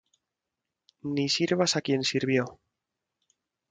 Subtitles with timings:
[1.13, 2.51] Ni sirvas a quien sirvió